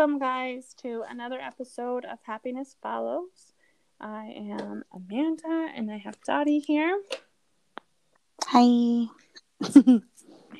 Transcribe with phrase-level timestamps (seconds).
[0.00, 3.52] Welcome, guys, to another episode of Happiness Follows.
[4.00, 7.02] I am Amanda and I have Dottie here.
[8.46, 9.08] Hi.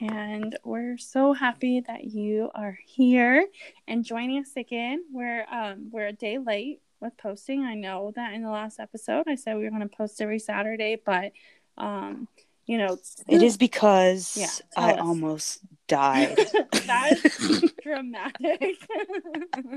[0.03, 3.47] and we're so happy that you are here
[3.89, 5.05] and joining us again.
[5.11, 7.65] We're um we're a day late with posting.
[7.65, 10.39] I know that in the last episode I said we were going to post every
[10.39, 11.33] Saturday, but
[11.79, 12.29] um
[12.67, 15.01] you know It is because Yeah, I us.
[15.01, 15.61] almost
[15.91, 16.39] died.
[16.87, 18.79] that's dramatic.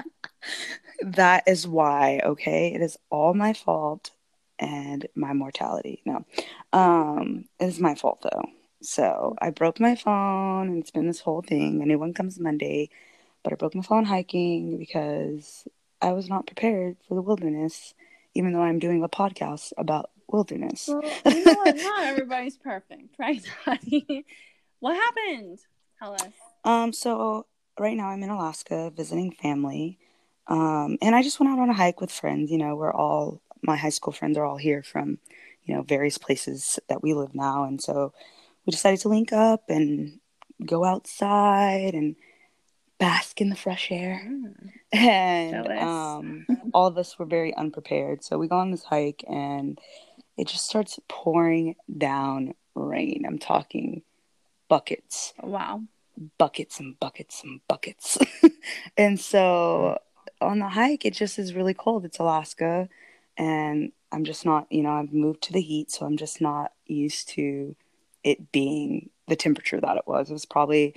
[1.02, 2.73] that is why, okay?
[2.73, 4.12] It is all my fault
[4.59, 6.02] and my mortality.
[6.05, 6.23] No.
[6.72, 8.44] Um, it is my fault though.
[8.81, 11.81] So I broke my phone and it's been this whole thing.
[11.81, 12.89] A new one comes Monday,
[13.44, 15.67] but I broke my phone hiking because
[16.00, 17.95] I was not prepared for the wilderness,
[18.36, 20.88] even though I'm doing a podcast about wilderness.
[20.88, 21.75] well, you know what?
[21.75, 24.25] Not everybody's perfect, right, Dottie?
[24.80, 25.59] What happened?
[26.03, 26.33] Tell us.
[26.65, 27.45] Um, so
[27.79, 29.97] right now I'm in Alaska visiting family.
[30.47, 32.51] Um, and I just went out on a hike with friends.
[32.51, 35.19] You know, we're all my high school friends are all here from,
[35.63, 37.63] you know, various places that we live now.
[37.63, 38.11] And so
[38.65, 40.19] we decided to link up and
[40.65, 42.17] go outside and
[42.99, 44.27] bask in the fresh air.
[44.27, 44.71] Mm.
[44.91, 48.25] And um, all of us were very unprepared.
[48.25, 49.79] So we go on this hike and
[50.35, 53.23] it just starts pouring down rain.
[53.25, 54.01] I'm talking
[54.73, 55.83] buckets Wow.
[56.38, 58.17] Buckets and buckets and buckets.
[58.97, 59.97] and so
[60.42, 62.05] on the hike, it just is really cold.
[62.05, 62.89] It's Alaska.
[63.38, 65.92] And I'm just not, you know, I've moved to the heat.
[65.92, 67.75] So I'm just not used to
[68.23, 70.30] it being the temperature that it was.
[70.30, 70.95] It was probably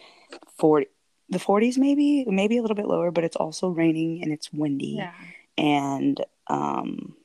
[0.59, 0.87] 40,
[1.31, 4.97] the 40s, maybe, maybe a little bit lower, but it's also raining and it's windy.
[4.99, 5.13] Yeah.
[5.59, 7.17] And, um,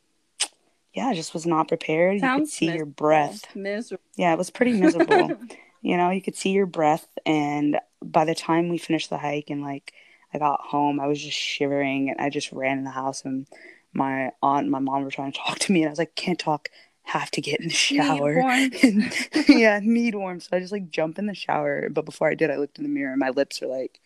[0.94, 2.16] yeah, I just was not prepared.
[2.16, 3.55] you could Sounds see your breath.
[3.55, 4.04] Miserable.
[4.15, 5.38] Yeah, it was pretty miserable.
[5.81, 7.08] you know, you could see your breath.
[7.25, 9.93] And by the time we finished the hike and like
[10.33, 13.47] I got home, I was just shivering and I just ran in the house and
[13.93, 16.15] my aunt and my mom were trying to talk to me and I was like,
[16.15, 16.70] can't talk,
[17.03, 18.36] have to get in the shower.
[18.83, 19.14] And,
[19.47, 20.39] yeah, need warm.
[20.39, 21.89] So I just like jump in the shower.
[21.89, 23.99] But before I did, I looked in the mirror and my lips are like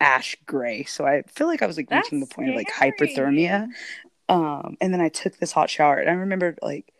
[0.00, 0.84] ash gray.
[0.84, 2.92] So I feel like I was like That's reaching the point of like scary.
[2.92, 3.68] hyperthermia.
[4.28, 6.92] Um, and then I took this hot shower and I remember like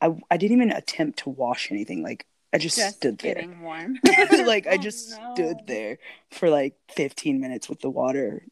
[0.00, 2.02] I I didn't even attempt to wash anything.
[2.02, 3.34] Like I just, Just stood there.
[3.34, 3.98] getting warm.
[4.44, 5.32] like I Oh, just no.
[5.34, 5.98] stood there
[6.30, 8.44] for like 15 minutes with the water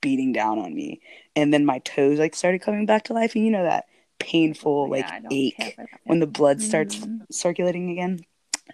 [0.00, 1.00] beating down on me.
[1.34, 3.86] And then my toes like started coming back to life and you know that
[4.18, 6.00] painful like Yeah, ache care for that.
[6.04, 7.22] when the blood starts Mhm.
[7.32, 8.20] circulating again.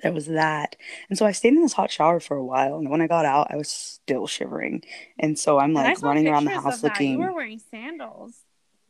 [0.02, 0.76] There was that.
[1.08, 3.24] And so I stayed in this hot shower for a while and when I got
[3.24, 4.82] out I was still shivering.
[5.18, 7.00] And so I'm like running around the house that.
[7.00, 8.34] You were wearing sandals.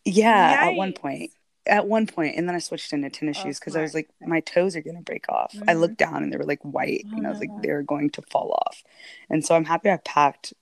[0.05, 1.31] yeah, at one point.
[1.67, 4.09] At one point, and then I switched into tennis Oh, shoes because I was like,
[4.25, 5.55] my toes are gonna break off.
[5.67, 5.81] I Mhm.
[5.81, 8.23] looked down and they were like white, Oh, and I was like, they're going to
[8.23, 8.83] fall off.
[9.29, 10.55] And so I'm happy I packed.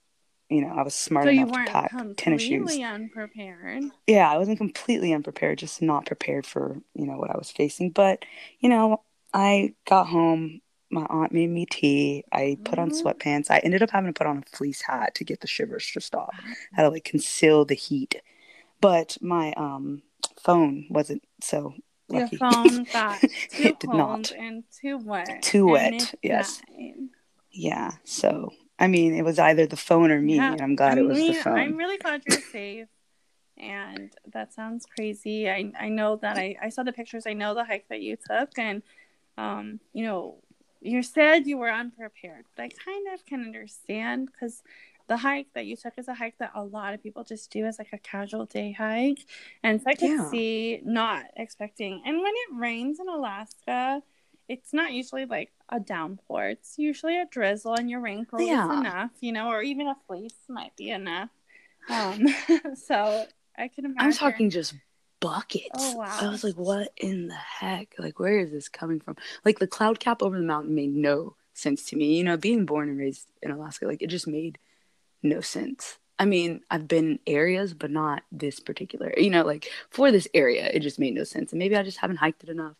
[0.49, 2.59] You know, I was smart So enough to pack tennis shoes.
[2.59, 3.83] completely unprepared.
[4.07, 7.91] Yeah, I wasn't completely unprepared, just not prepared for you know what I was facing.
[7.91, 8.25] But
[8.59, 9.01] you know,
[9.33, 10.61] I got home.
[10.91, 12.23] My aunt made me tea.
[12.31, 13.01] I put on Mhm.
[13.03, 13.49] sweatpants.
[13.49, 15.99] I ended up having to put on a fleece hat to get the shivers to
[15.99, 16.35] stop.
[16.73, 18.21] I had to like conceal the heat.
[18.81, 20.03] But my um
[20.45, 21.73] phone wasn't so
[22.09, 22.37] lucky.
[22.37, 23.27] Your phone got too
[23.67, 24.31] It did not.
[24.31, 25.41] and too wet.
[25.41, 26.61] Too wet, yes.
[26.67, 26.93] died.
[27.51, 27.91] Yeah.
[28.03, 31.01] So I mean, it was either the phone or me, Yeah, and I'm glad I
[31.01, 31.57] it was the phone.
[31.57, 32.87] I'm really glad you're safe.
[33.57, 35.49] And that sounds crazy.
[35.49, 37.25] I, I know that I, I saw the pictures.
[37.25, 38.49] I know the hike that you took.
[38.59, 38.83] And,
[39.37, 40.43] um, you know,
[40.81, 42.43] you said you were unprepared.
[42.57, 44.61] But I kind of can understand because
[45.07, 47.65] the hike that you took is a hike that a lot of people just do
[47.65, 49.19] as like a casual day hike.
[49.63, 50.29] And so I could Yeah.
[50.29, 52.01] see not expecting.
[52.05, 54.01] And when it rains in Alaska,
[54.47, 56.49] it's not usually like a downpour.
[56.49, 58.71] It's usually a drizzle, and your raincoat Yeah.
[58.71, 61.29] is enough, you know, or even a fleece might be enough.
[61.89, 62.27] Um,
[62.75, 63.25] so
[63.57, 64.07] I can imagine.
[64.07, 64.73] I'm talking just
[65.19, 65.69] buckets.
[65.73, 66.17] Oh, wow.
[66.21, 67.95] I was like, what in the heck?
[67.97, 69.15] Like, where is this coming from?
[69.43, 72.15] Like, the cloud cap over the mountain made no sense to me.
[72.17, 74.59] You know, being born and raised in Alaska, like, it just made
[75.25, 75.97] no sense.
[76.17, 79.13] I mean, I've been in areas, but not this particular.
[79.17, 81.51] You know, like, for this area, it just made no sense.
[81.51, 82.77] And maybe I just haven't hiked it enough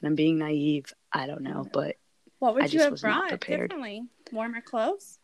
[0.00, 0.92] and I'm being naive.
[1.12, 1.66] I don't know.
[1.70, 1.96] But,
[2.38, 4.04] What would I you have brought differently?
[4.32, 5.18] Warmer clothes?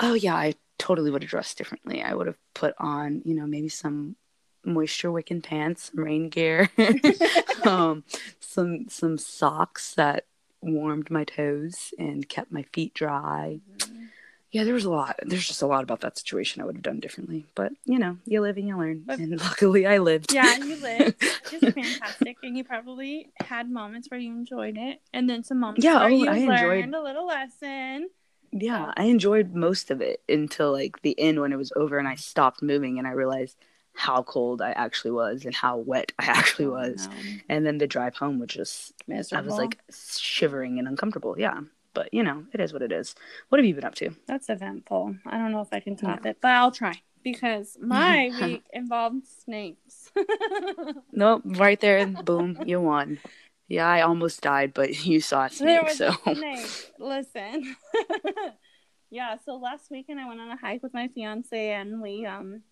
[0.00, 2.02] oh, yeah, I totally would have dressed differently.
[2.02, 4.16] I would have put on, you know, maybe some
[4.64, 6.70] moisture wicking pants, some rain gear,
[7.64, 8.04] um,
[8.40, 10.24] some some socks that
[10.60, 13.60] warmed my toes and kept my feet dry.
[14.50, 15.16] Yeah, there was a lot.
[15.22, 17.44] There's just a lot about that situation I would have done differently.
[17.54, 19.02] But you know, you live and you learn.
[19.06, 20.32] But- and luckily, I lived.
[20.32, 21.20] Yeah, you lived.
[21.50, 22.38] Just fantastic.
[22.42, 25.00] And you probably had moments where you enjoyed it.
[25.12, 28.08] And then some moments Yeah, where oh, you I learned enjoyed- a little lesson.
[28.50, 31.98] Yeah, um, I enjoyed most of it until like the end when it was over
[31.98, 33.58] and I stopped moving and I realized
[33.92, 37.08] how cold I actually was and how wet I actually Oh, was.
[37.08, 37.14] no.
[37.50, 39.78] And then the drive home was just I was like
[40.16, 41.34] shivering and uncomfortable.
[41.38, 41.60] Yeah.
[41.98, 43.16] But you know, it is what it is.
[43.48, 44.10] What have you been up to?
[44.28, 45.16] That's eventful.
[45.26, 49.26] I don't know if I can top it, but I'll try because my week involved
[49.26, 50.12] snakes.
[51.12, 53.18] Nope, right there, boom, you won.
[53.66, 56.92] Yeah, I almost died, but you saw a there snake, was so a snake.
[57.00, 57.74] Listen.
[59.10, 62.62] yeah, so last weekend I went on a hike with my fiance and we um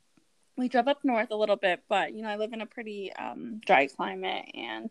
[0.56, 3.12] we drove up north a little bit, but you know, I live in a pretty
[3.14, 4.88] um dry climate and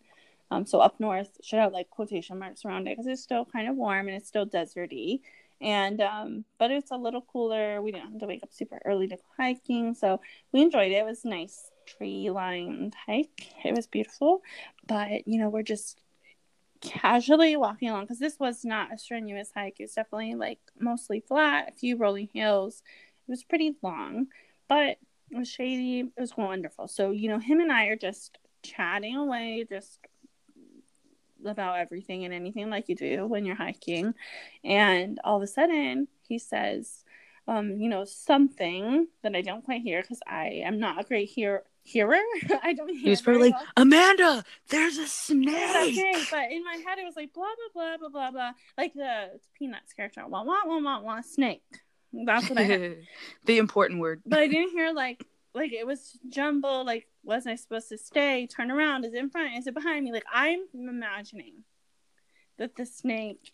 [0.51, 3.67] um so up north should have like quotation marks around it because it's still kind
[3.67, 5.21] of warm and it's still deserty.
[5.61, 7.81] And um but it's a little cooler.
[7.81, 10.19] We didn't have to wake up super early to go hiking, so
[10.51, 10.95] we enjoyed it.
[10.95, 13.53] It was nice tree lined hike.
[13.63, 14.41] It was beautiful.
[14.87, 16.01] But you know, we're just
[16.81, 19.79] casually walking along because this was not a strenuous hike.
[19.79, 22.83] It was definitely like mostly flat, a few rolling hills.
[23.27, 24.27] It was pretty long,
[24.67, 24.97] but
[25.31, 26.01] it was shady.
[26.01, 26.87] It was wonderful.
[26.87, 29.99] So, you know, him and I are just chatting away, just
[31.45, 34.13] about everything and anything like you do when you're hiking.
[34.63, 37.03] And all of a sudden, he says,
[37.47, 41.29] um, you know, something that I don't quite hear because I am not a great
[41.29, 42.19] hear- hearer.
[42.63, 43.65] I don't hear he was probably like, well.
[43.77, 45.53] Amanda, there's a snake.
[45.53, 47.43] okay, but in my head it was like blah
[47.73, 51.61] blah blah blah blah blah, like the Peanuts character, wah wah wah wah wah, snake.
[52.25, 53.07] That's what I heard.
[53.45, 54.21] the important word.
[54.25, 56.85] but I didn't hear like like it was jumble.
[56.85, 58.47] Like, wasn't I supposed to stay?
[58.47, 59.05] Turn around?
[59.05, 59.55] Is it in front?
[59.57, 60.11] Is it behind me?
[60.11, 61.63] Like, I'm imagining
[62.57, 63.53] that the snake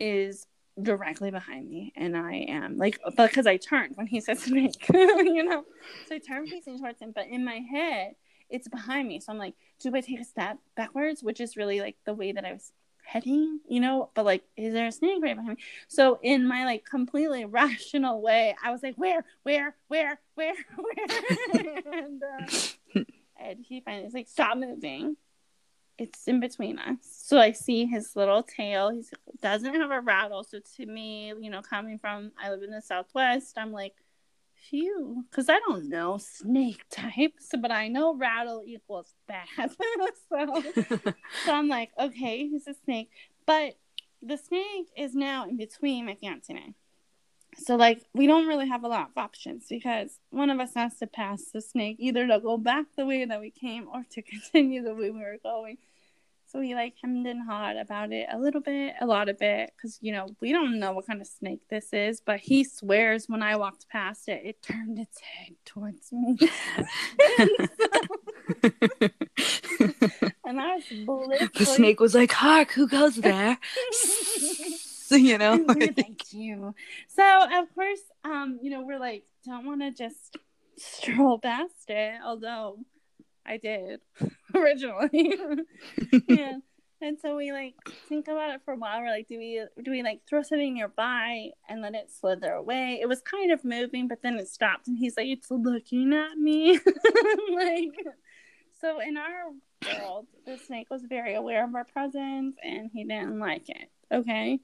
[0.00, 0.46] is
[0.80, 5.44] directly behind me, and I am like because I turned when he said snake, you
[5.44, 5.64] know.
[6.08, 8.14] So I turned facing towards him, but in my head
[8.52, 9.18] it's behind me.
[9.18, 12.32] So I'm like, do I take a step backwards, which is really like the way
[12.32, 12.70] that I was
[13.04, 14.10] heading, you know?
[14.14, 15.64] But like, is there a snake right behind me?
[15.88, 21.82] So in my like completely rational way, I was like, where, where, where, where, where?
[21.92, 23.00] and, uh,
[23.40, 25.16] and he finally was like, stop moving.
[25.98, 26.96] It's in between us.
[27.02, 28.90] So I see his little tail.
[28.90, 29.04] He
[29.40, 30.42] doesn't have a rattle.
[30.42, 33.94] So to me, you know, coming from, I live in the Southwest, I'm like,
[34.68, 35.24] phew.
[35.30, 39.46] Because I don't know snake types, but I know rattle equals bad.
[40.28, 40.62] so,
[41.44, 43.10] so I'm like, okay, he's a snake.
[43.46, 43.76] But
[44.22, 46.74] the snake is now in between my fiance and I.
[47.58, 50.96] So like we don't really have a lot of options because one of us has
[50.98, 54.22] to pass the snake either to go back the way that we came or to
[54.22, 55.78] continue the way we were going.
[56.52, 59.72] So we like hemmed and hawed about it a little bit, a lot of it,
[59.74, 62.20] because you know we don't know what kind of snake this is.
[62.20, 66.36] But he swears when I walked past it, it turned its head towards me,
[70.44, 73.56] and I was blissfully the snake was like, Hark, who goes there?
[75.10, 75.64] you know?
[75.66, 76.74] Thank you.
[77.08, 80.36] So of course, um, you know, we're like, don't want to just
[80.76, 82.76] stroll past it, although
[83.46, 84.00] I did
[84.54, 85.36] originally.
[86.28, 86.58] yeah.
[87.02, 87.74] And so we like
[88.08, 89.00] think about it for a while.
[89.00, 93.00] We're like, do we do we like throw something nearby and let it slither away?
[93.02, 96.38] It was kind of moving, but then it stopped, and he's like, it's looking at
[96.38, 96.74] me.
[97.54, 97.90] like,
[98.80, 99.50] so in our
[99.84, 103.90] world, the snake was very aware of our presence, and he didn't like it.
[104.12, 104.60] Okay,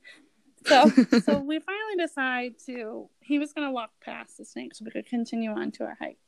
[0.64, 0.88] so
[1.24, 3.08] so we finally decide to.
[3.18, 6.18] He was gonna walk past the snake so we could continue on to our hike,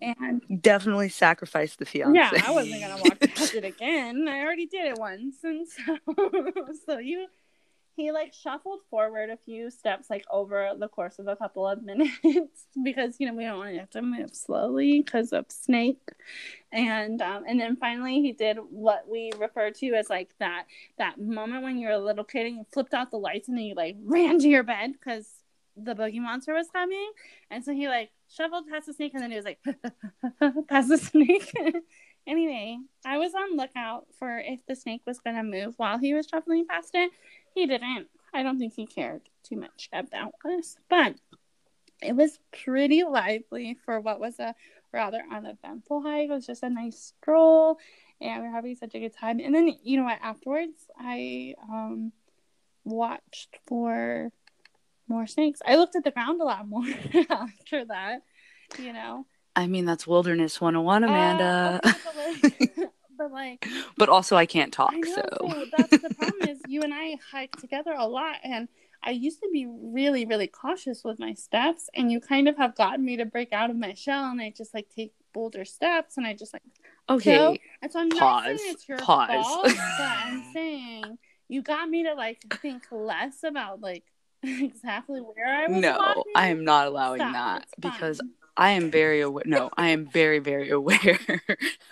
[0.00, 2.16] and Definitely sacrifice the fiance.
[2.16, 4.26] yeah, I wasn't gonna walk past it again.
[4.28, 5.98] I already did it once, and so
[6.86, 7.26] so you
[7.96, 11.82] he like shuffled forward a few steps like over the course of a couple of
[11.84, 15.98] minutes because you know we don't want to have to move slowly because of snake
[16.72, 20.66] and um and then finally he did what we refer to as like that
[20.98, 23.64] that moment when you're a little kid and you flipped out the lights and then
[23.64, 25.26] you like ran to your bed because
[25.76, 27.10] the boogie monster was coming
[27.50, 29.60] and so he like shuffled past the snake and then he was like
[30.68, 31.52] past the snake.
[32.26, 36.12] Anyway i was on lookout for if the snake was going to move while he
[36.12, 37.10] was shuffling past it.
[37.54, 38.08] He didn't.
[38.34, 41.14] I don't think he cared too much about us but
[42.02, 44.54] it was pretty lively for what was a
[44.92, 46.28] rather uneventful hike.
[46.28, 47.78] It was just a nice stroll
[48.20, 49.40] and we are having such a good time.
[49.40, 52.12] And then you know what afterwards i um
[52.84, 54.32] watched for
[55.08, 55.60] more snakes.
[55.66, 56.84] I looked at the ground a lot more
[57.30, 58.22] after that,
[58.76, 59.26] you know.
[59.56, 61.80] I mean, that's Wilderness 101, Amanda.
[61.84, 65.14] Uh, okay, but, like, but like, but also, I can't talk, I know.
[65.40, 65.48] so.
[65.48, 68.68] So that's the problem is you and I hike together a lot, and
[69.02, 72.76] I used to be really, really cautious with my steps, and you kind of have
[72.76, 76.16] gotten me to break out of my shell, and I just like take bolder steps,
[76.16, 76.62] and I just like
[77.08, 77.38] Okay.
[77.38, 77.56] go.
[77.82, 78.44] And so I'm not Pause.
[78.44, 79.28] saying it's your Pause.
[79.28, 84.04] fault, but I'm saying you got me to like think less about like
[84.42, 85.80] exactly where I was.
[85.82, 86.32] No, walking?
[86.34, 88.20] I am not allowing Stop, that because.
[88.60, 89.44] I am very aware.
[89.46, 91.16] No, I am very, very aware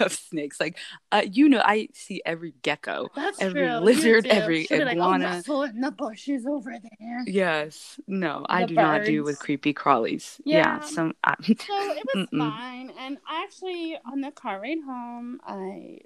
[0.00, 0.58] of snakes.
[0.58, 0.76] Like,
[1.12, 3.08] uh, you know, I see every gecko.
[3.14, 3.78] That's every true.
[3.78, 5.44] Lizard, every She'll like, iguana.
[5.48, 7.22] oh, in the bushes over there.
[7.24, 10.40] Yes, no, I The do not do with creepy crawlies.
[10.44, 10.80] Yeah, Yeah.
[10.80, 11.14] some.
[11.22, 12.38] I, So it was Mm-mm.
[12.38, 12.90] fine.
[12.98, 15.98] And actually, on the car ride home, I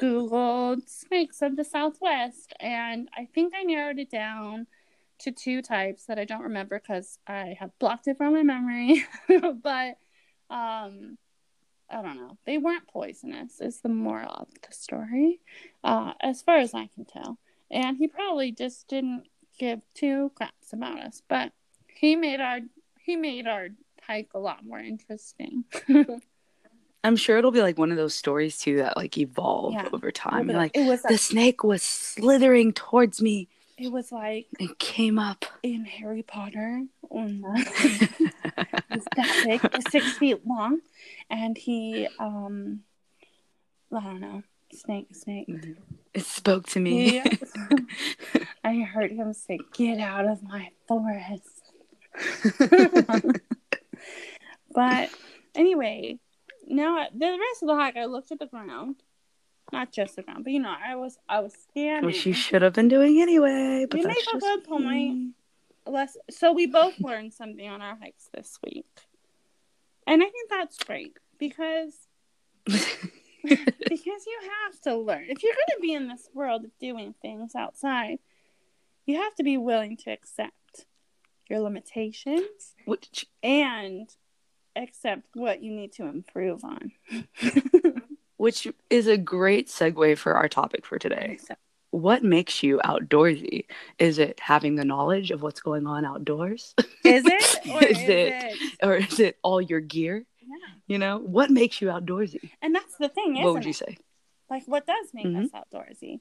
[0.00, 4.66] Googled snakes of the Southwest, and I think I narrowed it down
[5.20, 9.04] to two types that I don't remember because I have blocked it from my memory.
[9.28, 9.98] but
[10.50, 11.18] um,
[11.90, 12.36] I don't know.
[12.44, 15.40] They weren't poisonous, is the moral of the story,
[15.84, 17.38] uh, as far as I can tell.
[17.70, 19.24] And he probably just didn't
[19.58, 21.52] give two craps about us, but
[21.88, 22.60] he made our
[23.04, 23.68] he made our
[24.02, 25.64] hike a lot more interesting.
[27.04, 29.88] I'm sure it'll be like one of those stories too that like evolve Yeah.
[29.92, 30.48] over time.
[30.48, 35.18] You're like, it was the snake was slithering towards me it was like it came
[35.18, 35.44] up.
[35.62, 38.30] in Harry Potter when the
[39.16, 40.80] that big, six feet long,
[41.30, 42.80] and he um,
[43.92, 44.42] I don't know,
[44.72, 45.50] snake, snake.
[46.14, 47.20] It spoke to me.
[47.20, 47.38] He,
[48.64, 51.72] I heard him say, "Get out of my forest."
[54.74, 55.10] but
[55.54, 56.18] anyway,
[56.66, 58.96] now the rest of the hike, I looked at the ground,
[59.72, 62.06] not just the ground, but you know, I was I was scanning.
[62.06, 63.86] Which you should have been doing anyway.
[63.90, 65.34] But You make a good point.
[65.86, 68.86] Less, so we both learned something on our hikes this week,
[70.06, 72.08] and I think that's great because
[72.64, 77.14] because you have to learn if you're going to be in this world of doing
[77.22, 78.18] things outside
[79.06, 80.86] you have to be willing to accept
[81.48, 84.08] your limitations Which and
[84.74, 86.92] accept what you need to improve on
[88.36, 91.38] which is a great segue for our topic for today.
[91.90, 93.66] What makes you outdoorsy?
[93.98, 96.74] Is it having the knowledge of what's going on outdoors?
[97.04, 100.24] is it or Is is, it- it, or is it all your gear?
[100.40, 102.50] yeah You know, what makes you outdoorsy?
[102.62, 103.76] and that's the thing isn't what would you it?
[103.76, 103.96] say?
[104.50, 105.44] like what does make Mhm.
[105.44, 106.20] us outdoorsy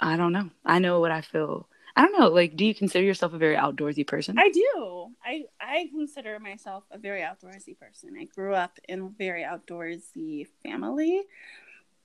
[0.00, 0.50] I don't know.
[0.64, 1.68] I know what I feel.
[1.96, 2.28] I don't know.
[2.28, 4.38] Like, do you consider yourself a very outdoorsy person?
[4.38, 9.08] i do i i consider myself a very outdoorsy person i grew up in a
[9.18, 11.22] very outdoorsy family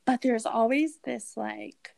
[0.06, 1.96] but there's always this like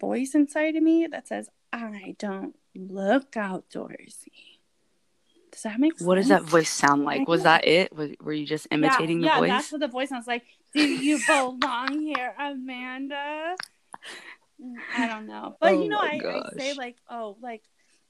[0.00, 4.60] voice inside of me that says i don't look outdoorsy
[5.50, 7.26] does that make sense what does that voice sound like?
[7.26, 7.92] Was that it?
[7.94, 9.48] Was, were you just imitating yeah, the yeah, voice?
[9.48, 10.44] that's what the voice sounds like.
[10.74, 13.56] Do you belong here, Amanda?
[14.62, 17.62] Mm, I don't know, but Oh you know, I, I say like, oh, like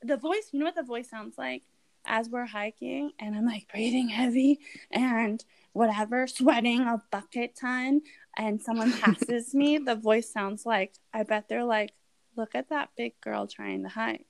[0.03, 0.51] the voice.
[0.53, 1.63] You know what the voice sounds like
[2.07, 8.03] as we're hiking, and I'm like breathing heavy and whatever, sweating a bucket ton,
[8.37, 9.79] and someone passes me.
[9.85, 11.93] The voice sounds like, I bet they're like,
[12.37, 14.27] look at that big girl trying to hike.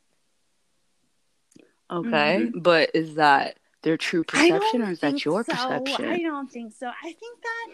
[1.90, 4.52] Okay, but is that their true Mm-hmm.
[4.54, 5.52] Perception or is that your so.
[5.52, 6.08] perception?
[6.08, 6.88] I don't think so.
[6.88, 7.68] I think that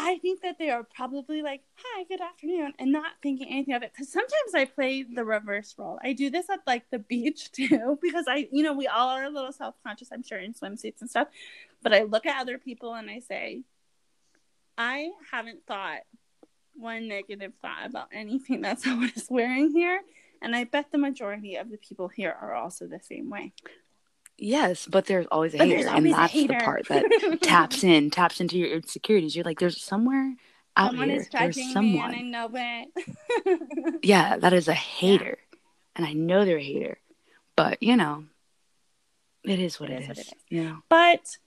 [0.00, 3.82] I think that they are probably like, "Hi, good afternoon," and not thinking anything of
[3.82, 3.92] it.
[3.92, 5.98] Because sometimes I play the reverse role.
[6.02, 9.24] I do this at like the beach too, because I, you know, we all are
[9.24, 10.10] a little self conscious.
[10.12, 11.28] I'm sure in swimsuits and stuff.
[11.82, 13.62] But I look at other people and I say,
[14.76, 16.02] I haven't thought
[16.74, 20.00] one negative thought about anything that someone is wearing here.
[20.40, 23.52] And I bet the majority of the people here are also the same way.
[24.38, 27.82] Yes, but there's always a But hater, and always a that's the part that taps
[27.84, 29.34] in, taps into your insecurities.
[29.34, 30.34] You're like, there's somewhere
[30.76, 32.12] out Someone here, is there's someone.
[32.12, 34.00] me and I know it.
[34.04, 35.38] Yeah, that is a hater,
[35.96, 36.98] and I know they're a hater,
[37.56, 38.24] but you know,
[39.42, 40.32] it is what It it is what it is.
[40.48, 41.38] You know, but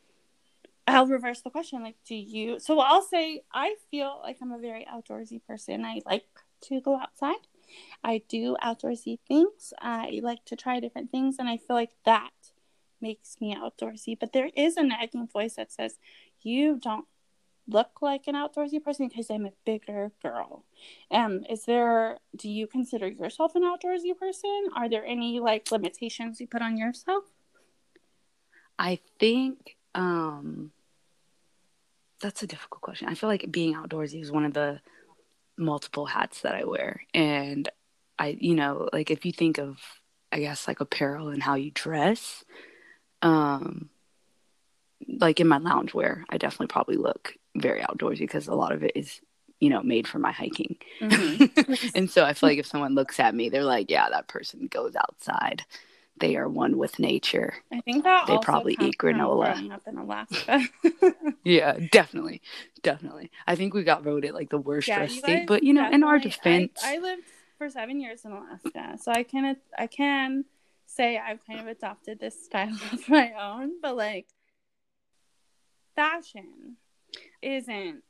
[0.85, 1.81] I'll reverse the question.
[1.81, 2.59] Like, do you?
[2.59, 5.85] So I'll say I feel like I'm a very outdoorsy person.
[5.85, 6.25] I like
[6.63, 7.47] to go outside.
[8.03, 9.73] I do outdoorsy things.
[9.79, 12.31] I like to try different things, and I feel like that
[13.01, 14.17] makes me outdoorsy.
[14.19, 15.97] But there is a nagging voice that says
[16.41, 17.05] you don't
[17.67, 20.65] look like an outdoorsy person because I'm a bigger girl.
[21.09, 22.19] Um, is there?
[22.35, 24.67] Do you consider yourself an outdoorsy person?
[24.75, 27.25] Are there any like limitations you put on yourself?
[28.77, 30.71] I think um
[32.21, 33.09] that's a difficult question.
[33.09, 34.79] I feel like being outdoorsy is one of the
[35.57, 37.01] multiple hats that I wear.
[37.13, 37.67] And
[38.17, 39.79] I, you know, like if you think of,
[40.31, 42.43] I guess, like apparel and how you dress,
[43.21, 43.89] um,
[45.19, 48.91] like in my loungewear, I definitely probably look very outdoorsy because a lot of it
[48.95, 49.19] is,
[49.59, 50.77] you know, made for my hiking.
[51.95, 54.67] and so I feel like if someone looks at me, they're like, yeah, that person
[54.67, 55.63] goes outside.
[56.19, 57.55] They are one with nature.
[57.71, 59.53] I think that They probably eat granola.
[59.53, 60.61] growing up in Alaska.
[61.43, 62.39] Yeah, definitely,
[62.83, 63.31] definitely.
[63.47, 66.03] I think we got voted like the worst Yeah, dressed state, but you know, in
[66.03, 67.23] our defense, I, I lived
[67.57, 70.45] for seven years in Alaska, so I can I can
[70.95, 73.71] say I've kind of adopted this style of my own.
[73.81, 74.27] But like,
[75.95, 76.77] fashion
[77.41, 78.03] isn't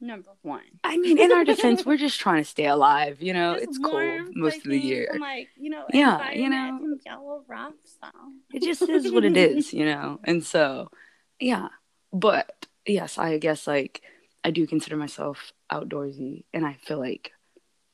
[0.00, 0.62] number one.
[0.84, 3.20] I mean, in our defense, we're just trying to stay alive.
[3.22, 5.08] You know, Just it's warm, cold most of the year.
[5.12, 6.96] and, like you know, Yeah, you know.
[7.04, 8.32] yellow rock style.
[8.52, 10.20] It just is what it is, you know.
[10.24, 10.90] And so,
[11.38, 11.68] yeah.
[12.12, 14.02] But yes, I guess like
[14.42, 17.32] I do consider myself outdoorsy, and I feel like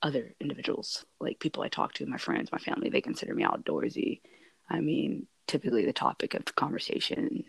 [0.03, 4.21] other individuals, like people I talk to, my friends, my family, they consider me outdoorsy.
[4.69, 7.45] I mean, typically the topic of conversation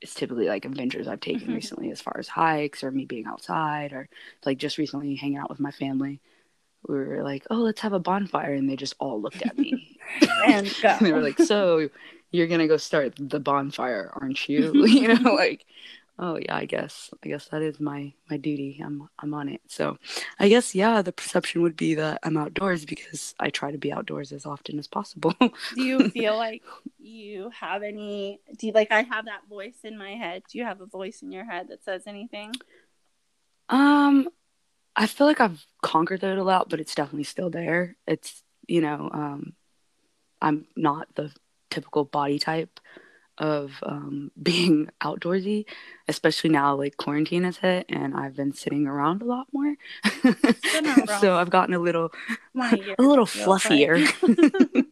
[0.00, 1.54] is typically like adventures I've taken Mhm.
[1.54, 4.08] recently, as far as hikes or me being outside, or
[4.46, 6.20] like just recently hanging out with my family.
[6.88, 9.98] We were like, "Oh, let's have a bonfire," and they just all looked at me
[10.46, 11.90] And they were like, "So
[12.30, 15.66] you're gonna go start the bonfire, aren't you?" you know, like,
[16.18, 17.10] "Oh yeah, I guess.
[17.24, 18.80] I guess that is my my duty.
[18.84, 19.98] I'm I'm on it." So,
[20.38, 23.92] I guess yeah, the perception would be that I'm outdoors because I try to be
[23.92, 25.34] outdoors as often as possible.
[25.40, 26.62] do you feel like
[26.98, 28.40] you have any?
[28.56, 30.42] Do you like I have that voice in my head?
[30.50, 32.52] Do you have a voice in your head that says anything?
[33.68, 34.28] um,
[34.96, 37.96] I feel like I've conquered it a lot, but it's definitely still there.
[38.06, 39.54] It's you know, um,
[40.40, 41.32] I'm not the
[41.70, 42.80] typical body type
[43.38, 45.64] of um, being outdoorsy,
[46.08, 49.74] especially now like quarantine has hit and I've been sitting around a lot more.
[50.22, 52.12] been a rough- so I've gotten a little
[52.98, 54.04] a little fluffier.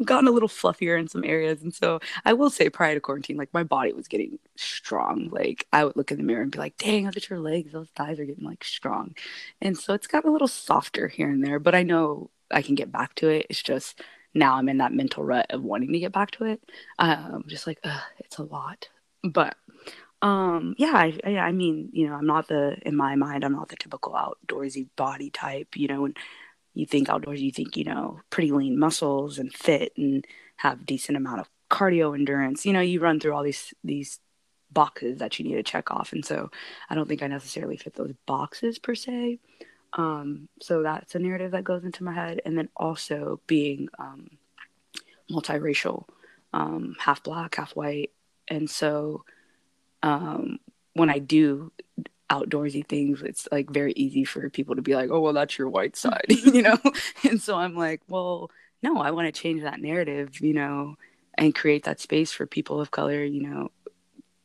[0.00, 3.00] I've gotten a little fluffier in some areas, and so I will say prior to
[3.00, 5.28] quarantine, like my body was getting strong.
[5.30, 7.72] Like I would look in the mirror and be like, "Dang, look at your legs;
[7.72, 9.14] those thighs are getting like strong."
[9.60, 12.76] And so it's gotten a little softer here and there, but I know I can
[12.76, 13.46] get back to it.
[13.50, 14.00] It's just
[14.34, 16.62] now I'm in that mental rut of wanting to get back to it.
[16.98, 17.78] Um, I'm just like,
[18.18, 18.88] it's a lot,
[19.24, 19.56] but
[20.20, 23.52] um, yeah, I, I, I mean, you know, I'm not the in my mind, I'm
[23.52, 25.76] not the typical outdoorsy body type.
[25.76, 26.14] You know, when
[26.74, 31.16] you think outdoors, you think you know pretty lean muscles and fit and have decent
[31.16, 32.66] amount of cardio endurance.
[32.66, 34.18] You know, you run through all these these
[34.70, 36.50] boxes that you need to check off, and so
[36.90, 39.38] I don't think I necessarily fit those boxes per se.
[39.94, 44.30] Um, so that's a narrative that goes into my head, and then also being um,
[45.30, 46.04] multiracial,
[46.52, 48.10] um, half black, half white,
[48.48, 49.24] and so
[50.02, 50.58] um,
[50.94, 51.72] when I do
[52.30, 55.68] outdoorsy things, it's like very easy for people to be like, "Oh, well, that's your
[55.68, 56.78] white side," you know.
[57.28, 58.50] and so I'm like, "Well,
[58.82, 60.96] no, I want to change that narrative, you know,
[61.36, 63.70] and create that space for people of color, you know."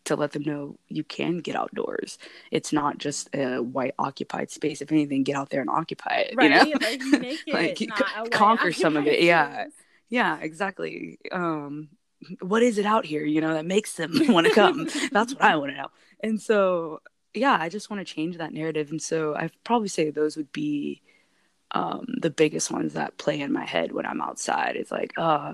[0.05, 2.17] To let them know you can get outdoors.
[2.51, 4.81] It's not just a white occupied space.
[4.81, 6.35] If anything, get out there and occupy it.
[6.35, 6.51] right?
[6.51, 6.79] You know?
[6.81, 7.87] Like you make it Like, c-
[8.31, 9.67] conquer some of it, yeah.
[10.09, 11.19] Yeah, exactly.
[11.31, 11.89] Um,
[12.41, 14.87] what is it out here, you know, that makes them want to come?
[15.11, 15.87] That's what I want to know.
[16.21, 17.01] And so,
[17.33, 18.91] yeah, I just want to change that narrative.
[18.91, 21.01] And so I'd probably say those would be
[21.71, 24.75] um, the biggest ones that play in my head when I'm outside.
[24.75, 25.53] It's like, uh,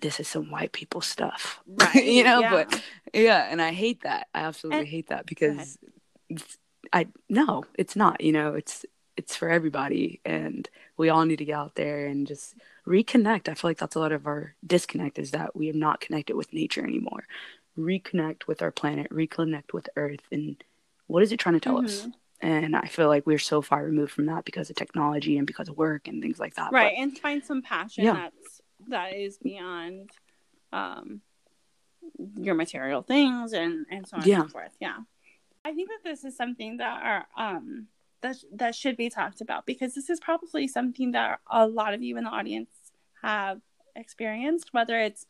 [0.00, 1.60] this is some white people stuff.
[1.66, 2.50] Right, you know, yeah.
[2.50, 2.82] but
[3.14, 4.28] yeah, and I hate that.
[4.34, 5.78] I absolutely And- hate that because
[6.92, 8.84] I no, it's not, you know, it's
[9.16, 12.54] it's for everybody and we all need to get out there and just
[12.86, 13.48] reconnect.
[13.48, 16.36] I feel like that's a lot of our disconnect is that we are not connected
[16.36, 17.24] with nature anymore.
[17.78, 20.62] Reconnect with our planet, reconnect with Earth, and
[21.06, 22.02] what is it trying to tell us?
[22.06, 22.12] Mhm.
[22.42, 25.68] And I feel like we're so far removed from that because of technology and because
[25.70, 26.70] of work and things like that.
[26.72, 28.14] right and find some passion Yeah.
[28.14, 28.55] that's
[28.88, 30.10] that is beyond
[30.72, 31.20] um
[32.36, 34.40] your material things and and so on Yeah.
[34.40, 34.96] and so forth yeah
[35.64, 37.86] i think that this is something that are um
[38.22, 42.02] that that should be talked about because this is probably something that a lot of
[42.02, 42.70] you in the audience
[43.22, 43.60] have
[43.94, 45.26] experienced whether it's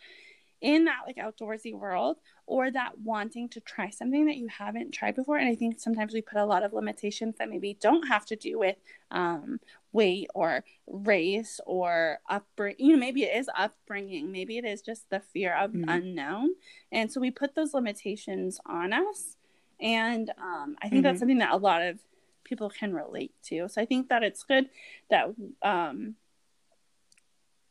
[0.60, 2.16] in that like outdoorsy world
[2.46, 5.36] or that wanting to try something that you haven't tried before.
[5.36, 8.36] And i think sometimes we put a lot of limitations that maybe don't have to
[8.36, 8.76] do with
[9.10, 9.60] um,
[9.92, 14.30] weight or race or upbringing you know maybe it is upbringing.
[14.32, 15.84] Maybe it is just the fear of Mhm.
[15.88, 16.50] unknown.
[16.92, 19.36] And so we put those limitations on us.
[19.80, 21.18] And um, i think that's Mhm.
[21.20, 22.00] something that a lot of
[22.44, 23.68] people can relate to.
[23.68, 24.70] So i think that it's good
[25.10, 26.16] that um,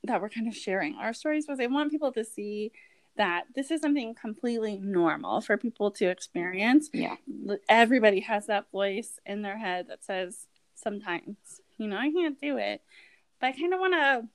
[0.05, 2.71] that we're kind of sharing our stories because I want people to see
[3.17, 6.89] that this is something completely normal for people to experience.
[6.93, 7.15] Yeah.
[7.69, 11.37] Everybody has that voice in their head that says, sometimes,
[11.77, 12.81] you know, I can't do it.
[13.39, 14.27] But I kind of want to,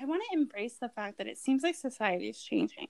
[0.00, 2.88] I want to embrace the fact that it seems like society is changing.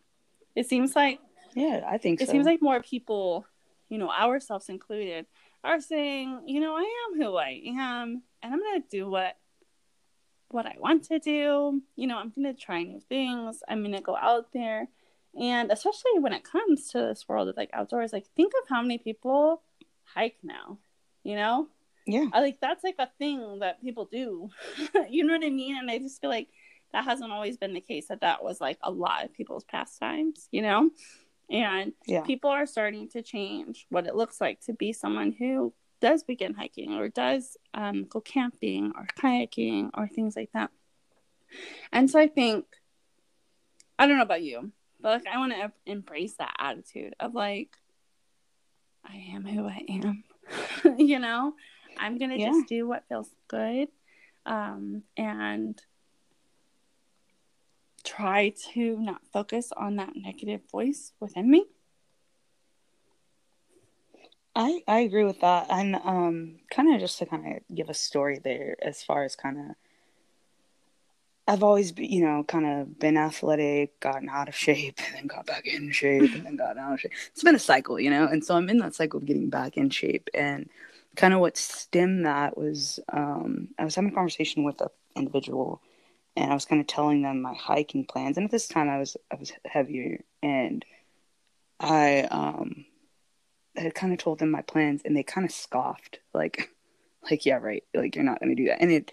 [0.55, 1.19] It seems like
[1.55, 2.33] Yeah, I think it so.
[2.33, 3.47] seems like more people,
[3.89, 5.27] you know, ourselves included,
[5.63, 9.37] are saying, you know, I am who I am, and I'm gonna do what
[10.55, 11.83] what I want to do.
[11.97, 13.63] You know, I'm gonna try new things.
[13.69, 14.89] I'm gonna go out there,
[15.39, 18.81] and especially when it comes to this world of like outdoors, like think of how
[18.81, 19.63] many people
[20.05, 20.79] hike now.
[21.25, 21.69] You know,
[22.07, 22.27] Yeah.
[22.33, 24.51] I, like that's like a thing that people do.
[25.11, 25.77] you know what I mean?
[25.77, 26.49] And I just feel like
[26.93, 30.49] that hasn't always been the case that that was like a lot of people's pastimes,
[30.53, 30.91] you know?
[31.51, 32.21] And Yeah.
[32.23, 36.55] people are starting to change what it looks like to be someone who does begin
[36.55, 40.71] hiking or does um, go camping or kayaking or things like that.
[41.93, 42.65] And so I think,
[43.99, 47.77] I don't know about you, but like I want to embrace that attitude of like,
[49.05, 50.25] I am who I am.
[50.99, 51.55] you know,
[51.99, 52.51] I'm gonna Yeah.
[52.53, 53.89] just do what feels good,
[54.47, 55.81] um, and
[58.03, 61.65] try to not focus on that negative voice within me.
[64.57, 65.67] I, I agree with that.
[65.71, 69.35] And um, kind of just to kind of give a story there as far as
[69.35, 69.77] kind of,
[71.47, 75.27] I've always, be, you know, kind of been athletic, gotten out of shape, and then
[75.27, 77.13] got back in shape, and then got out of shape.
[77.33, 78.27] It's been a cycle, you know?
[78.27, 80.31] And so I'm in that cycle of getting back in shape.
[80.33, 80.71] And
[81.17, 85.81] kind of what stemmed that was um, I was having a conversation with an individual,
[86.37, 88.37] and I was kind of telling them my hiking plans.
[88.37, 90.85] And at this time, I was I was heavier, and
[91.79, 92.87] I um,
[93.77, 96.71] had kind of told them my plans, and they kind of scoffed, like,
[97.31, 98.81] like yeah, right, like you're not gonna do that.
[98.81, 99.13] And it,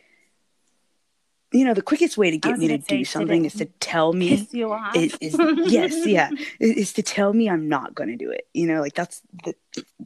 [1.52, 4.30] you know, the quickest way to get me to do something is to tell me
[4.30, 4.96] Piss you off?
[4.96, 8.48] is, is yes, yeah, is, is to tell me I'm not going to do it.
[8.54, 9.56] You know, like that's the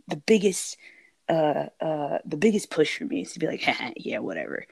[0.07, 0.77] the biggest
[1.27, 4.65] uh uh the biggest push for me is to be like, yeah, whatever.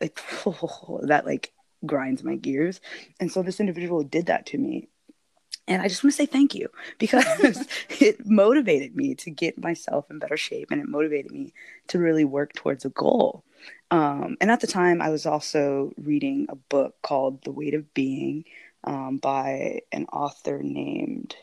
[0.00, 1.52] Like that like
[1.84, 2.80] grinds my gears.
[3.20, 4.88] And so this individual did that to me.
[5.68, 7.66] And I just want to say thank you because
[8.00, 11.54] it motivated me to get myself in better shape and it motivated me
[11.88, 13.44] to really work towards a goal.
[13.90, 17.94] Um, and at the time, I was also reading a book called The Weight of
[17.94, 18.44] Being
[18.84, 21.36] um, by an author named,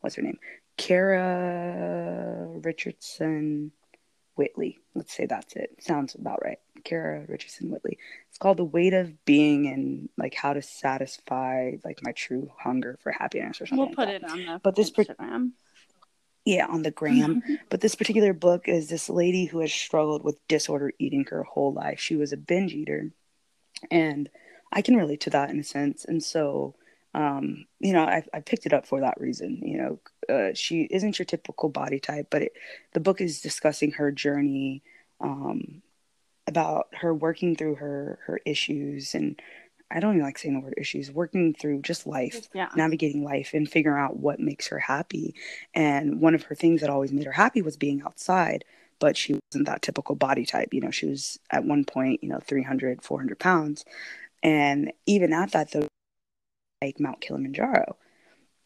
[0.00, 0.38] what's her name?
[0.76, 3.72] Kara Richardson
[4.36, 4.78] Whitley.
[4.94, 5.70] Let's say that's it.
[5.80, 6.58] Sounds about right.
[6.84, 7.98] Kara Richardson Whitley.
[8.28, 12.98] It's called The Weight of Being and like how to satisfy like my true hunger
[13.02, 13.86] for happiness or something.
[13.86, 15.04] We'll put it on the But this per-
[16.44, 17.42] yeah on the gram.
[17.70, 21.72] But this particular book is this lady who has struggled with disorder eating her whole
[21.72, 22.00] life.
[22.00, 23.12] She was a binge eater.
[23.90, 24.28] And
[24.74, 26.04] i can relate to that in a sense.
[26.04, 26.74] And so
[27.14, 29.98] um, you know I, I picked it up for that reason you know.
[30.28, 32.52] Uh, she isn't your typical body type but it,
[32.92, 34.82] the book is discussing her journey
[35.20, 35.82] um,
[36.46, 39.40] about her working through her her issues and
[39.90, 42.68] i don't even like saying the word issues working through just life Yeah.
[42.74, 45.34] navigating life and figuring out what makes her happy.
[45.74, 48.64] And one of her things that always made her happy was being outside,
[48.98, 50.72] but she wasn't that typical body type.
[50.72, 53.84] You know, she was at one point, you know, 300, 400 pounds.
[54.42, 55.86] And even at that, though,
[56.82, 57.96] like Mount Kilimanjaro.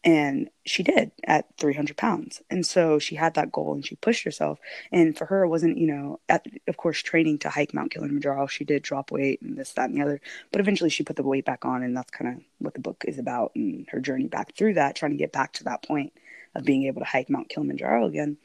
[0.07, 2.41] And she did at 300 pounds.
[2.49, 4.57] And so she had that goal and she pushed herself.
[4.89, 8.47] And for her, it wasn't, you know, at, of course, training to hike Mount Kilimanjaro.
[8.47, 10.21] She did drop weight and this, that, and the other.
[10.53, 11.83] But eventually she put the weight back on.
[11.83, 14.95] And that's kind of what the book is about and her journey back through that,
[14.95, 16.13] trying to get back to that point
[16.55, 18.37] of being able to hike Mount Kilimanjaro again.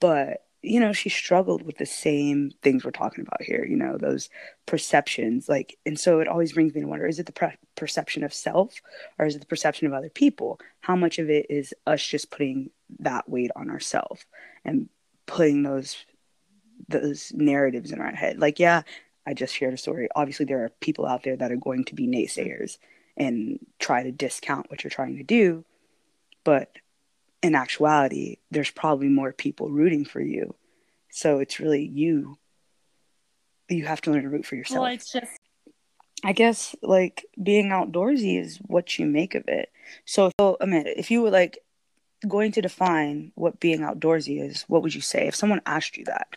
[0.00, 3.98] But, you know, she struggled with the same things we're talking about here, you know,
[3.98, 4.30] those
[4.66, 5.48] perceptions.
[5.48, 8.32] Like, and so it always brings me to wonder is it the pre- perception of
[8.32, 8.80] self
[9.18, 10.58] or is it the perception of other people?
[10.80, 14.24] How much of it is us just putting that weight on ourselves
[14.64, 14.88] and
[15.26, 15.96] putting those
[16.88, 18.38] those narratives in our head?
[18.38, 18.82] Like, yeah,
[19.26, 20.08] I just shared a story.
[20.16, 22.78] Obviously, there are people out there that are going to be naysayers
[23.16, 25.64] and try to discount what you're trying to do.
[26.42, 26.70] But
[27.44, 30.54] in actuality, there's probably more people rooting for you.
[31.10, 32.38] So it's really you.
[33.68, 34.80] You have to learn to root for yourself.
[34.80, 35.30] Well, it's just
[36.24, 39.70] I guess like being outdoorsy is what you make of it.
[40.06, 41.58] So, so I mean, if you were like
[42.26, 46.06] going to define what being outdoorsy is, what would you say if someone asked you
[46.06, 46.28] that?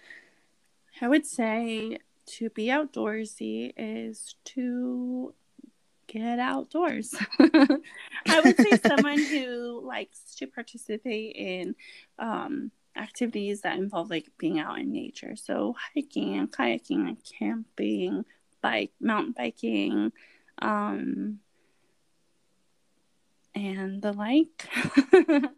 [1.02, 2.00] I would say
[2.38, 5.34] to be outdoorsy is to
[6.08, 7.14] get outdoors.
[7.40, 11.76] I would say someone who likes to participate in
[12.20, 15.36] um, activities that involve like being out in nature.
[15.36, 18.26] So hiking and kayaking and camping,
[18.62, 20.12] bike, mountain biking,
[20.60, 21.40] um,
[23.54, 24.70] and the like.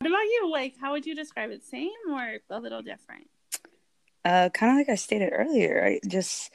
[0.00, 0.50] What about you?
[0.52, 1.64] Like, how would you describe it?
[1.64, 3.28] Same or a little different?
[4.24, 6.52] Uh, kind of like I stated earlier, I Just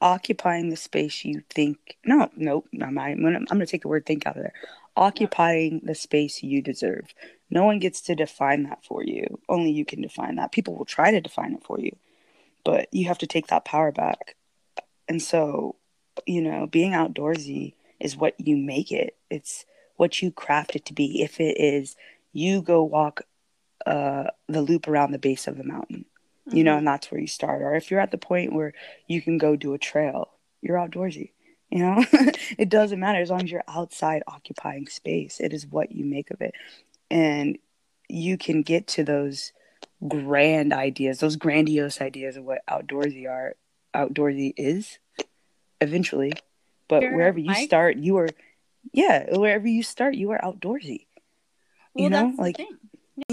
[0.00, 1.96] occupying the space you think.
[2.04, 2.68] No, nope.
[2.80, 4.52] I'm, I'm gonna, I'm gonna take the word "think" out of there.
[4.96, 7.14] Occupying the space you deserve.
[7.50, 9.38] No one gets to define that for you.
[9.48, 10.52] Only you can define that.
[10.52, 11.96] People will try to define it for you,
[12.64, 14.36] but you have to take that power back.
[15.08, 15.76] And so,
[16.26, 19.16] you know, being outdoorsy is what you make it.
[19.30, 19.64] It's
[19.96, 21.22] what you craft it to be.
[21.22, 21.96] If it is
[22.32, 23.22] you go walk
[23.86, 26.04] uh, the loop around the base of the mountain,
[26.50, 27.62] you know, and that's where you start.
[27.62, 28.72] Or if you're at the point where
[29.06, 30.30] you can go do a trail,
[30.62, 31.32] you're outdoorsy.
[31.70, 32.04] You know,
[32.58, 35.40] it doesn't matter as long as you're outside occupying space.
[35.40, 36.54] It is what you make of it.
[37.10, 37.58] And
[38.08, 39.52] you can get to those
[40.06, 43.56] grand ideas, those grandiose ideas of what outdoorsy are,
[43.94, 44.98] outdoorsy is
[45.80, 46.32] eventually.
[46.88, 48.28] But wherever you start, you are,
[48.92, 51.06] yeah, wherever you start, you are outdoorsy.
[51.94, 52.60] Well, you know, like.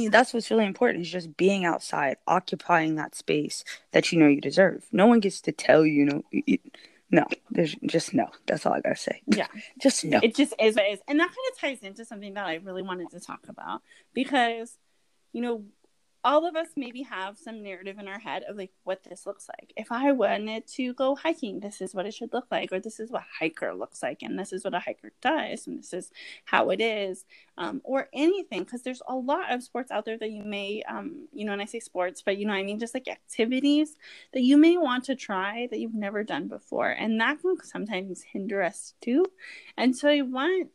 [0.09, 4.41] That's what's really important is just being outside, occupying that space that you know you
[4.41, 4.85] deserve.
[4.91, 6.59] No one gets to tell you, you know, you, you-
[7.11, 8.27] no, there's just no.
[8.47, 9.21] That's all I gotta say.
[9.27, 9.45] Yeah.
[9.79, 10.19] Just no.
[10.23, 10.99] It just is what it is.
[11.07, 13.83] And that kind of ties into something that I really wanted to talk about
[14.15, 14.79] because,
[15.31, 15.63] you know,
[16.23, 19.47] all of us maybe have some narrative in our head of like what this looks
[19.49, 19.73] like.
[19.75, 22.99] If I wanted to go hiking, this is what it should look like, or this
[22.99, 25.93] is what a hiker looks like, and this is what a hiker does, and this
[25.93, 26.12] is
[26.45, 27.25] how it is,
[27.57, 28.63] um, or anything.
[28.63, 31.62] Because there's a lot of sports out there that you may, um, you know, and
[31.62, 33.97] I say sports, but you know, I mean, just like activities
[34.33, 38.23] that you may want to try that you've never done before, and that can sometimes
[38.23, 39.25] hinder us too.
[39.77, 40.69] And so I want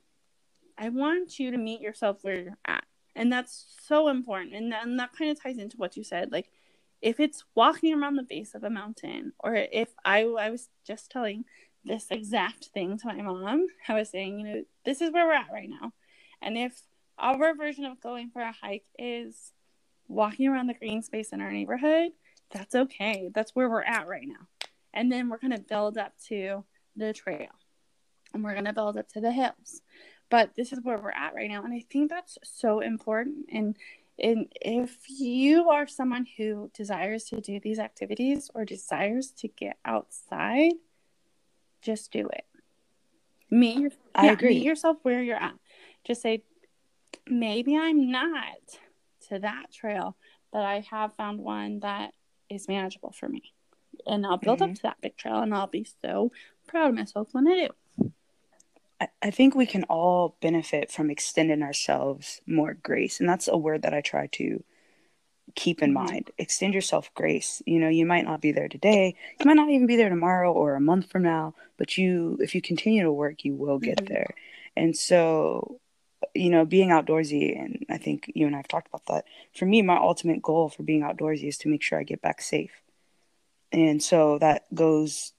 [0.77, 2.85] I want you to meet yourself where you're at.
[3.19, 4.55] And that's so important.
[4.55, 6.31] And then that kind of ties into what you said.
[6.31, 6.51] Like
[7.03, 11.11] if it's walking around the base of a mountain, or if I I was just
[11.11, 11.45] telling
[11.85, 15.33] this exact thing to my mom, I was saying, you know, this is where we're
[15.33, 15.93] at right now.
[16.41, 16.81] And if
[17.19, 19.53] our version of going for a hike is
[20.07, 22.13] walking around the green space in our neighborhood,
[22.53, 23.31] that's okay.
[23.35, 24.47] That's where we're at right now.
[24.95, 27.51] And then we're gonna build up to the trail.
[28.33, 29.83] And we're gonna build up to the hills
[30.31, 33.77] but this is where we're at right now and i think that's so important and
[34.21, 39.77] and if you are someone who desires to do these activities or desires to get
[39.85, 40.73] outside
[41.83, 42.45] just do it
[43.51, 44.55] meet your, I yeah, agree.
[44.55, 45.55] meet yourself where you're at
[46.05, 46.43] just say
[47.29, 48.57] maybe i'm not
[49.29, 50.17] to that trail
[50.53, 52.13] but i have found one that
[52.51, 53.43] is manageable for me
[54.07, 54.77] and i'll build up Mhm.
[54.77, 56.33] to that big trail and i'll be so
[56.67, 57.69] proud of myself when i do
[59.01, 63.21] I, I think we can all benefit from extending ourselves more grace.
[63.21, 64.63] And that's a word that I try to
[65.55, 65.95] keep in Mhm.
[65.95, 66.31] mind.
[66.39, 67.63] Extend yourself grace.
[67.67, 70.53] You know, you might not be there today, you might not even be there tomorrow
[70.53, 73.99] or a month from now, but you if you continue to work, you will get
[73.99, 74.09] Mhm.
[74.09, 74.35] there.
[74.77, 75.81] And so
[76.35, 79.25] you know, being outdoorsy, and I think you and I have talked about that.
[79.57, 82.43] For me, my ultimate goal for being outdoorsy is to make sure I get back
[82.43, 82.83] safe.
[83.73, 85.33] And so that goes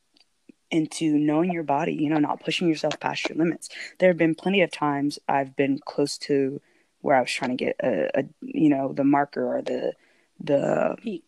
[0.71, 3.69] into knowing your body, you know, not pushing yourself past your limits.
[3.97, 6.62] There have been plenty of times I've been close to
[7.01, 9.93] where I was trying to get a, a you know, the marker or the
[10.39, 11.23] the peak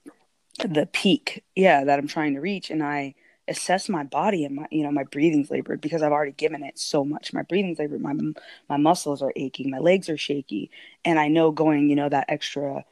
[0.65, 3.15] the peak, yeah, that I'm trying to reach, and I
[3.47, 6.77] assess my body and my you know my breathing's labored because I've already given it
[6.77, 7.33] so much.
[7.33, 8.13] My breathing's labored, my
[8.69, 10.71] my muscles are aching, my legs are shaky,
[11.03, 12.85] and I know going you know that extra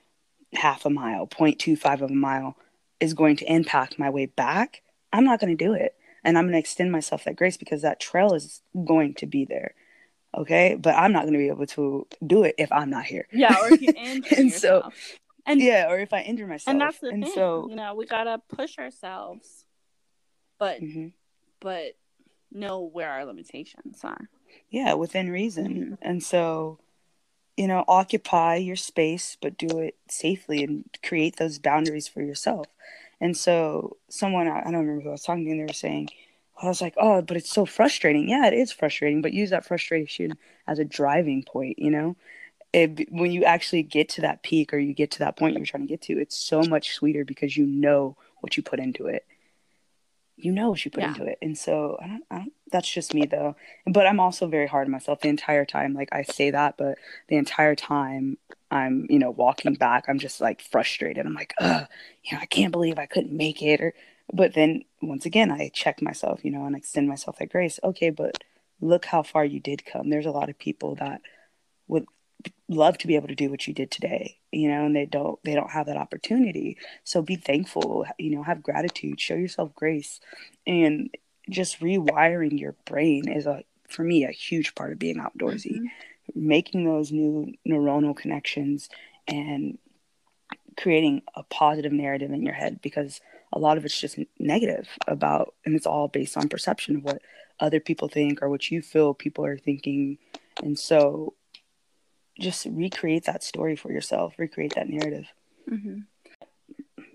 [0.53, 2.57] half a mile, 0.25 of a mile
[2.99, 4.81] is going to impact my way back.
[5.13, 7.81] I'm not going to do it, and I'm going to extend myself that grace because
[7.81, 9.73] that trail is going to be there.
[10.37, 13.27] Okay, but I'm not going to be able to do it if I'm not here.
[13.31, 14.93] Yeah, or if you injure And so- yourself.
[15.45, 16.71] and Yeah, or if I injure myself.
[16.71, 17.33] and that's the and thing.
[17.33, 19.65] so you know, we gotta push ourselves,
[20.59, 21.13] but mhm.
[21.59, 21.93] but
[22.51, 24.29] know where our limitations are.
[24.69, 25.97] yeah within reason Mhm.
[26.01, 26.79] and so
[27.57, 32.65] you know occupy your space but do it safely and create those boundaries for yourself
[33.21, 36.09] and so someone i don't remember who i was talking to and they were saying
[36.61, 38.27] i was like oh but it's so frustrating.
[38.29, 42.15] Yeah it is frustrating but use that frustration as a driving point you know?
[42.71, 45.65] It, when you actually get to that peak or you get to that point you're
[45.65, 49.07] trying to get to it's so much sweeter because you know what you put into
[49.07, 49.25] it.
[50.37, 51.07] You know what you put Yeah.
[51.09, 51.37] into it.
[51.41, 53.55] And so I don't, I don't that's just me though.
[53.87, 55.93] But i'm also very hard on myself the entire time.
[55.95, 58.37] Like i say that but the entire time
[58.71, 61.25] i'm you know walking back i'm just like frustrated.
[61.25, 61.87] I'm like Ugh,
[62.23, 63.93] you know i can't believe i couldn't make it or
[64.31, 67.79] but then once again i check myself you know and extend myself that grace.
[67.83, 68.43] Okay but
[68.81, 70.09] look how far you did come.
[70.09, 71.19] There's a lot of people that
[71.89, 72.05] would
[72.69, 75.37] love to be able to do what you did today you know and they don't
[75.43, 76.77] they don't have that opportunity.
[77.03, 80.19] So be thankful you know have gratitude show yourself grace
[80.65, 81.09] and
[81.49, 85.79] just rewiring your brain is a for me a huge part of being outdoorsy.
[85.79, 85.85] Mhm.
[86.35, 88.89] Making those new neuronal connections
[89.27, 89.77] and
[90.77, 95.55] creating a positive narrative in your head because a lot of it's just negative about
[95.65, 97.21] and it's all based on perception of what
[97.59, 100.17] other people think or what you feel people are thinking
[100.63, 101.33] and so
[102.39, 105.25] just recreate that story for yourself recreate that narrative
[105.69, 106.05] Mhm.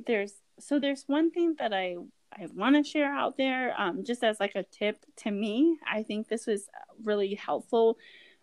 [0.06, 1.96] There's so there's one thing that I
[2.32, 5.78] I want to share out there, um, just as like a tip to me.
[5.88, 6.68] I think this was
[7.02, 7.96] really helpful,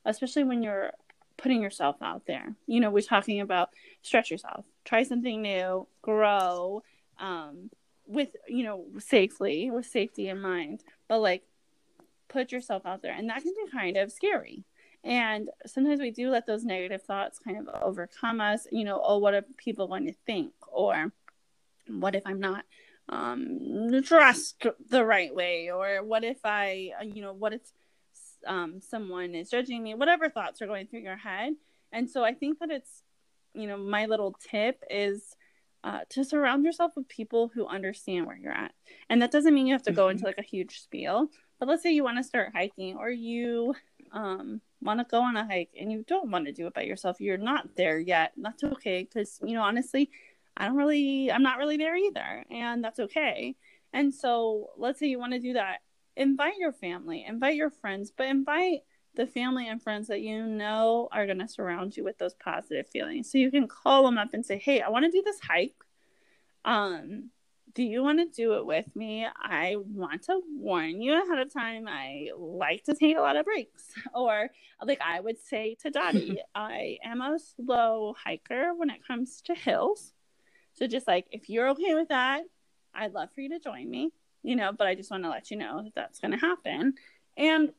[0.06, 0.92] especially when you're
[1.38, 2.56] putting yourself out there.
[2.68, 3.70] You know, we're talking about
[4.02, 6.84] stretch yourself, try something new, grow,
[7.20, 7.70] um,
[8.08, 10.84] with you know safely with safety in mind.
[11.08, 11.44] But like,
[12.28, 14.64] put yourself out there, and that can be kind of scary.
[15.04, 18.68] And sometimes we do let those negative thoughts kind of overcome us.
[18.72, 20.54] You know, oh, what are people going to think?
[20.68, 21.12] Or
[21.88, 22.66] what if I'm not
[23.10, 25.72] um, dressed the right way?
[25.72, 27.62] Or what if I, you know, what if
[28.48, 29.94] um, someone is judging me?
[29.94, 31.54] Whatever thoughts are going through your head.
[31.92, 33.04] And so I think that it's,
[33.54, 35.36] you know, my little tip is
[35.84, 38.74] uh, to surround yourself with people who understand where you're at.
[39.10, 40.28] And that doesn't mean you have to go into mm-hmm.
[40.28, 43.76] like a huge spiel, but let's say you want to start hiking or you
[44.12, 46.84] um, want to go on a hike and you don't want to do it by
[46.84, 48.34] yourself, you're not there yet.
[48.38, 50.10] That's okay because, you know, honestly,
[50.58, 52.46] I don't really, I'm not really there either.
[52.50, 53.56] And that's okay.
[53.94, 55.80] And so let's say you want to do that.
[56.16, 58.82] Invite your family, invite your friends, but invite
[59.16, 62.88] the family and friends that you know are going to surround you with those positive
[62.88, 63.32] feelings.
[63.32, 65.76] So you can call them up and say, "Hey, I want to do this hike.
[66.64, 67.32] Um,
[67.74, 69.26] do you want to do it with me?
[69.36, 71.88] I want to warn you ahead of time.
[71.88, 73.88] I like to take a lot of breaks.
[74.14, 74.50] Or,
[74.84, 79.56] like I would say to Dottie, I am a slow hiker when it comes to
[79.56, 80.14] hills.
[80.74, 82.44] So, just like if you're okay with that,
[82.94, 84.12] I'd love for you to join me,
[84.44, 86.96] you know, but I just want to let you know that that's going to happen.
[87.38, 87.72] And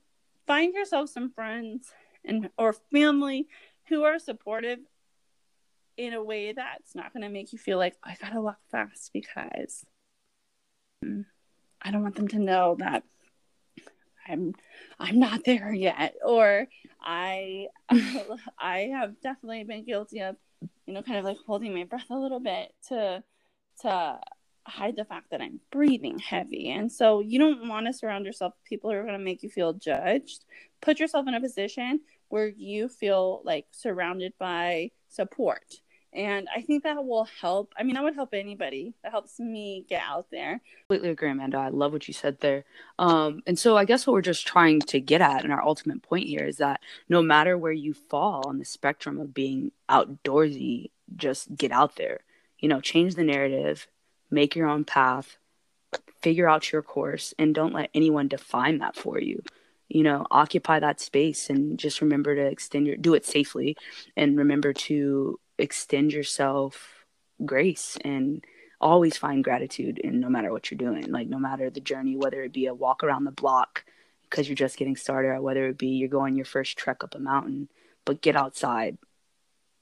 [0.47, 1.93] find yourself some friends
[2.25, 3.49] and or family
[3.89, 4.79] who are supportive
[5.97, 9.11] in a way that's not going to make you feel like I gotta walk fast
[9.13, 9.85] because
[11.05, 11.25] mm,
[11.81, 13.05] I don't want them to know that
[14.27, 14.55] I'm
[14.99, 16.67] I'm not there yet or
[17.01, 17.67] I
[18.59, 20.37] I have definitely been guilty of
[20.87, 23.23] you know kind of like holding my breath a little bit to
[23.81, 24.21] to
[24.67, 26.71] hide the fact that I'm breathing heavy.
[26.71, 29.43] And so you don't want to surround yourself with people who are going to make
[29.43, 30.45] you feel judged.
[30.81, 35.81] Put yourself in a position where you feel like surrounded by support
[36.15, 37.73] and I think that will help.
[37.77, 38.95] I mean, that would help anybody.
[39.03, 40.61] That helps me get out there.
[40.83, 41.57] Completely agree, Amanda.
[41.57, 42.65] I love what you said there.
[42.99, 46.03] Um, and so I guess what we're just trying to get at, and our ultimate
[46.03, 50.91] point here, is that no matter where you fall on the spectrum of being outdoorsy,
[51.17, 52.21] just get out there.
[52.59, 53.89] You know, change the narrative,
[54.33, 55.37] make your own path,
[56.21, 59.43] figure out your course, and don't let anyone define that for you.
[59.89, 63.77] You know occupy that space and just remember to extend your do it safely
[64.17, 67.05] and remember to extend yourself
[67.45, 68.43] grace and
[68.81, 72.43] always find gratitude in no matter what you're doing like no matter the journey whether
[72.43, 73.85] it be a walk around the block
[74.23, 77.15] because you're just getting started or whether it be you're going your first trek up
[77.15, 77.69] a mountain
[78.05, 78.99] but get outside.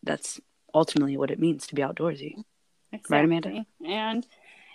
[0.02, 0.40] That's
[0.74, 2.44] ultimately what it means to be outdoorsy.
[2.92, 3.16] Exactly.
[3.16, 3.66] right amanda?
[3.86, 4.26] And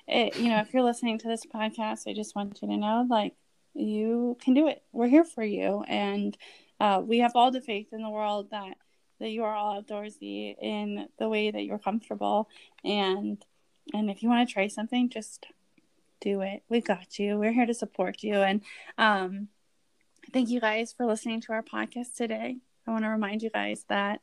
[0.08, 3.06] it, you know if you're listening to this podcast i just want you to know
[3.10, 3.34] like
[3.76, 4.82] you can do it.
[4.92, 5.84] We're here for you.
[5.88, 6.36] And
[6.80, 8.78] uh, we have all the faith in the world that
[9.20, 12.50] that you are all outdoorsy in the way that you're comfortable.
[12.84, 13.44] And
[13.94, 15.46] and if you want to try something just
[16.22, 16.64] do it.
[16.70, 17.38] We got you.
[17.38, 18.36] We're here to support you.
[18.36, 18.62] And
[18.98, 19.50] um
[20.34, 22.58] thank you guys for listening to our podcast today.
[22.88, 24.22] I want to remind you guys that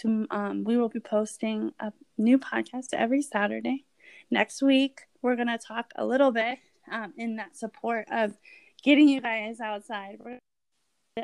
[0.00, 3.84] to, um, we will be posting a new podcast every saturday
[4.30, 6.58] next week we're going to talk a little bit
[6.90, 8.36] um, in that support of
[8.82, 10.18] getting you guys outside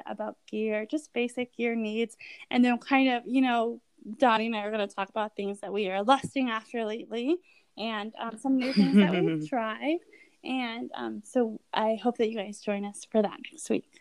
[0.07, 2.17] about gear, just basic gear needs,
[2.51, 3.81] and then kind of, you know,
[4.19, 7.37] Dottie and I are going to talk about things that we are lusting after lately
[7.77, 9.99] and um, some new things that we've tried.
[10.43, 14.01] And um, so I hope that you guys join us for that next week.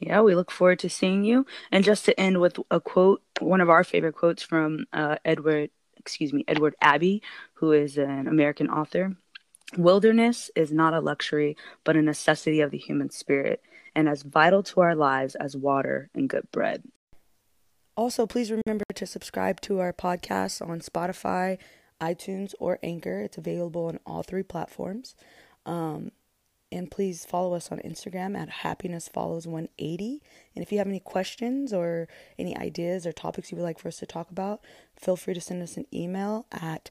[0.00, 1.44] Yeah, we look forward to seeing you.
[1.72, 5.70] And just to end with a quote, one of our favorite quotes from uh, Edward,
[5.98, 7.22] excuse me, Edward Abbey,
[7.54, 9.16] who is an American author.
[9.76, 13.62] Wilderness is not a luxury, but a necessity of the human spirit
[13.94, 16.84] and as vital to our lives as water and good bread.
[17.96, 21.58] Also, please remember to subscribe to our podcast on Spotify,
[22.00, 23.20] iTunes, or Anchor.
[23.20, 25.16] It's available on all three platforms.
[25.66, 26.12] Um,
[26.70, 30.22] and please follow us on Instagram at happiness follows 180.
[30.54, 32.08] And if you have any questions or
[32.38, 34.60] any ideas or topics you would like for us to talk about,
[34.96, 36.90] feel free to send us an email at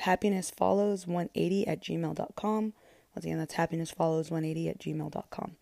[0.00, 2.72] happinessfollows180 at gmail.com.
[3.14, 5.56] Once again, that's happinessfollows180 at gmail.com.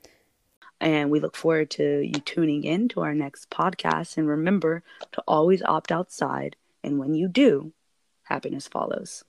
[0.80, 4.16] And we look forward to you tuning in to our next podcast.
[4.16, 4.82] And remember
[5.12, 6.56] to always opt outside.
[6.82, 7.72] And when you do,
[8.24, 9.24] happiness follows.